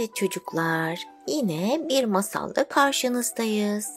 [0.00, 3.92] Evet çocuklar, yine bir masalda karşınızdayız.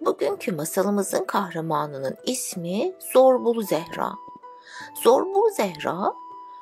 [0.00, 4.12] Bugünkü masalımızın kahramanının ismi Zorbul Zehra.
[5.02, 6.14] Zorbul Zehra,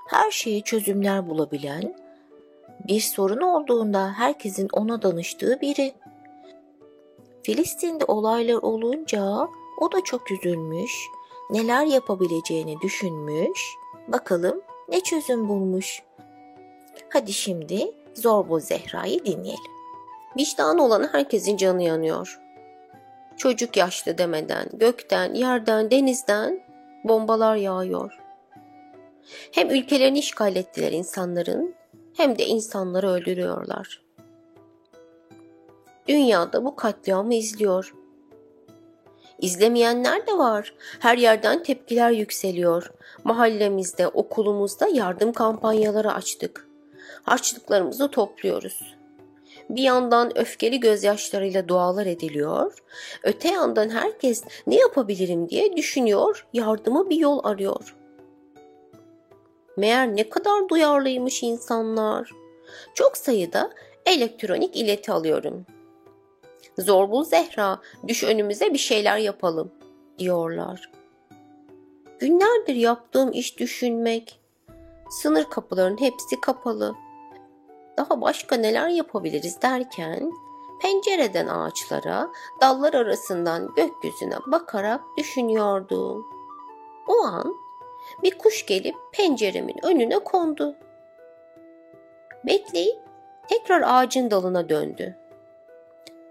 [0.07, 1.97] her şeyi çözümler bulabilen,
[2.89, 5.95] bir sorun olduğunda herkesin ona danıştığı biri.
[7.43, 9.49] Filistin'de olaylar olunca
[9.81, 10.93] o da çok üzülmüş,
[11.51, 13.75] neler yapabileceğini düşünmüş,
[14.09, 16.03] bakalım ne çözüm bulmuş.
[17.13, 19.73] Hadi şimdi Zorbo Zehra'yı dinleyelim.
[20.39, 22.41] Vicdan olan herkesin canı yanıyor.
[23.37, 26.61] Çocuk yaşlı demeden, gökten, yerden, denizden
[27.05, 28.19] bombalar yağıyor.
[29.53, 31.75] Hem ülkelerini işgal ettiler insanların,
[32.17, 34.03] hem de insanları öldürüyorlar.
[36.09, 37.95] Dünyada bu katliamı izliyor.
[39.41, 40.75] İzlemeyenler de var.
[41.01, 42.93] Her yerden tepkiler yükseliyor.
[43.25, 46.68] Mahallemizde, okulumuzda yardım kampanyaları açtık.
[47.23, 48.99] Harçlıklarımızı topluyoruz.
[49.71, 52.79] Bir yandan öfkeli gözyaşlarıyla dualar ediliyor,
[53.23, 57.97] öte yandan herkes ne yapabilirim diye düşünüyor, yardıma bir yol arıyor.
[59.77, 62.31] Meğer ne kadar duyarlıymış insanlar.
[62.95, 63.71] Çok sayıda
[64.07, 65.67] elektronik ileti alıyorum.
[66.79, 69.73] Zorbul Zehra, düş önümüze bir şeyler yapalım,
[70.19, 70.91] diyorlar.
[72.19, 74.38] Günlerdir yaptığım iş düşünmek.
[75.09, 76.97] Sınır kapılarının hepsi kapalı.
[77.97, 80.33] Daha başka neler yapabiliriz derken
[80.83, 86.27] pencereden ağaçlara, dallar arasından gökyüzüne bakarak düşünüyordum.
[87.09, 87.55] O an
[88.23, 90.77] bir kuş gelip penceremin önüne kondu.
[92.47, 92.99] Bekleyip
[93.49, 95.17] tekrar ağacın dalına döndü.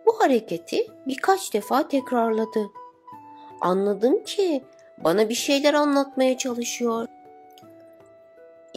[0.06, 2.70] Bu hareketi birkaç defa tekrarladı.
[3.62, 4.64] Anladım ki
[4.98, 7.08] bana bir şeyler anlatmaya çalışıyor.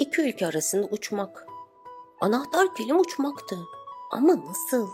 [0.00, 1.46] İki ülke arasında uçmak.
[2.20, 3.58] Anahtar kelim uçmaktı.
[4.10, 4.88] Ama nasıl?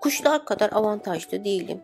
[0.00, 1.82] Kuşlar kadar avantajlı değilim.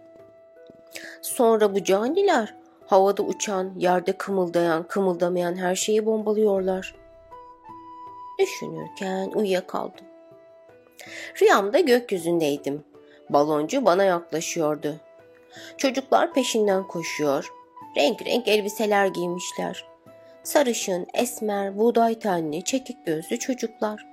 [1.23, 2.55] Sonra bu caniler
[2.87, 6.95] havada uçan, yerde kımıldayan, kımıldamayan her şeyi bombalıyorlar.
[8.39, 10.07] Düşünürken uyuyakaldım.
[11.43, 12.85] Rüyamda gökyüzündeydim.
[13.31, 14.97] Baloncu bana yaklaşıyordu.
[15.77, 17.53] Çocuklar peşinden koşuyor.
[17.97, 19.96] Renk renk elbiseler giymişler.
[20.47, 24.07] Sarışın, esmer, buğday tenli, çekik gözlü çocuklar.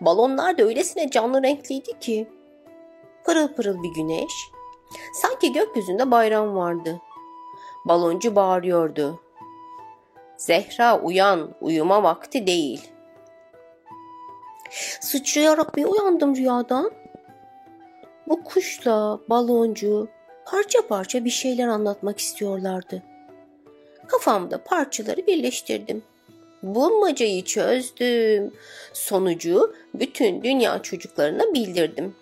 [0.00, 2.28] Balonlar da öylesine canlı renkliydi ki.
[3.24, 4.32] Pırıl pırıl bir güneş.
[5.14, 7.00] Sanki gökyüzünde bayram vardı.
[7.84, 9.20] Baloncu bağırıyordu.
[10.36, 12.90] Zehra uyan, uyuma vakti değil.
[15.00, 16.90] Sıçrayarak bir uyandım rüyadan.
[18.26, 20.08] Bu kuşla baloncu
[20.46, 23.02] parça parça bir şeyler anlatmak istiyorlardı.
[24.08, 26.02] Kafamda parçaları birleştirdim.
[26.62, 28.52] Bulmacayı çözdüm.
[28.92, 32.14] Sonucu bütün dünya çocuklarına bildirdim.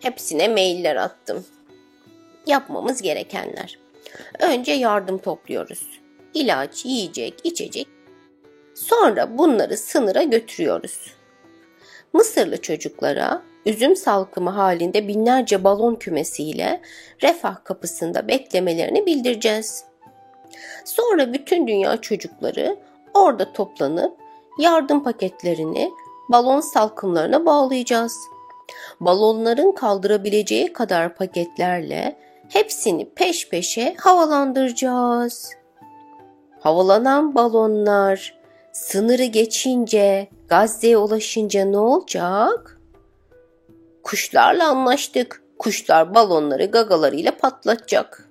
[0.00, 1.44] Hepsine mailler attım.
[2.46, 3.78] Yapmamız gerekenler.
[4.40, 6.00] Önce yardım topluyoruz.
[6.34, 7.88] İlaç, yiyecek, içecek.
[8.74, 11.12] Sonra bunları sınıra götürüyoruz.
[12.12, 16.80] Mısırlı çocuklara üzüm salkımı halinde binlerce balon kümesiyle
[17.22, 19.84] refah kapısında beklemelerini bildireceğiz.
[20.84, 22.76] Sonra bütün dünya çocukları
[23.14, 24.16] orada toplanıp
[24.58, 25.90] yardım paketlerini
[26.28, 28.18] balon salkımlarına bağlayacağız.
[29.00, 32.16] Balonların kaldırabileceği kadar paketlerle
[32.48, 35.50] hepsini peş peşe havalandıracağız.
[36.60, 38.38] Havalanan balonlar
[38.72, 42.80] sınırı geçince, Gazze'ye ulaşınca ne olacak?
[44.02, 45.42] Kuşlarla anlaştık.
[45.58, 48.25] Kuşlar balonları gagalarıyla patlatacak.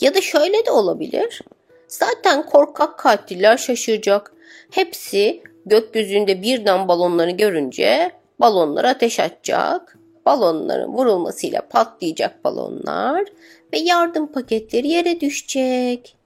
[0.00, 1.42] Ya da şöyle de olabilir.
[1.88, 4.32] Zaten korkak katiller şaşıracak.
[4.70, 8.10] Hepsi gökyüzünde birden balonları görünce
[8.40, 9.98] balonlara ateş atacak.
[10.26, 13.24] Balonların vurulmasıyla patlayacak balonlar
[13.72, 16.16] ve yardım paketleri yere düşecek.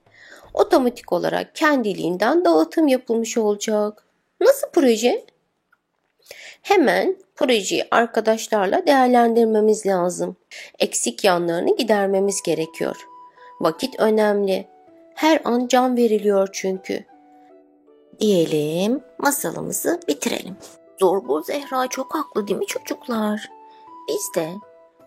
[0.54, 4.04] Otomatik olarak kendiliğinden dağıtım yapılmış olacak.
[4.40, 5.24] Nasıl proje?
[6.62, 10.36] Hemen projeyi arkadaşlarla değerlendirmemiz lazım.
[10.78, 12.96] Eksik yanlarını gidermemiz gerekiyor.
[13.60, 14.68] Vakit önemli.
[15.14, 17.04] Her an can veriliyor çünkü.
[18.20, 20.56] Diyelim masalımızı bitirelim.
[21.00, 23.50] Zorbul Zehra çok haklı değil mi çocuklar?
[24.08, 24.52] Biz de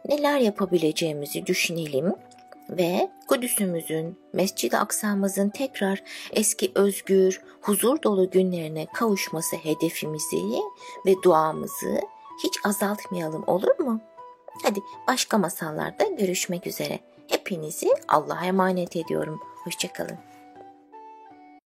[0.06, 2.14] neler yapabileceğimizi düşünelim
[2.70, 10.44] ve Kudüs'ümüzün, Mescid-i Aksa'mızın tekrar eski özgür, huzur dolu günlerine kavuşması hedefimizi
[11.06, 12.02] ve duamızı
[12.44, 14.02] hiç azaltmayalım olur mu?
[14.64, 17.00] Hadi başka masallarda görüşmek üzere.
[17.52, 19.40] Hepinizi Allah'a emanet ediyorum.
[19.64, 20.18] Hoşçakalın.